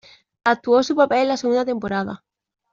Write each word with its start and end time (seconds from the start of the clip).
Actuó 0.43 0.81
su 0.81 0.95
papel 0.95 1.19
en 1.19 1.27
la 1.27 1.37
segunda 1.37 1.63
temporada. 1.63 2.23